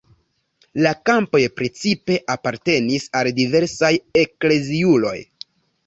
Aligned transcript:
La 0.85 0.93
kampoj 1.09 1.41
precipe 1.59 2.19
apartenis 2.37 3.07
al 3.21 3.33
diversaj 3.43 3.95
ekleziuloj. 4.27 5.19